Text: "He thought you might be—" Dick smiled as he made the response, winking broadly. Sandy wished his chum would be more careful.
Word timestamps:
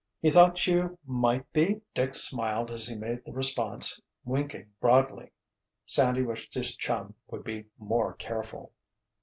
"He 0.19 0.31
thought 0.31 0.65
you 0.65 0.97
might 1.05 1.53
be—" 1.53 1.81
Dick 1.93 2.15
smiled 2.15 2.71
as 2.71 2.87
he 2.87 2.95
made 2.95 3.23
the 3.23 3.31
response, 3.31 4.01
winking 4.25 4.71
broadly. 4.79 5.29
Sandy 5.85 6.23
wished 6.23 6.55
his 6.55 6.75
chum 6.75 7.13
would 7.29 7.43
be 7.43 7.65
more 7.77 8.13
careful. 8.15 8.71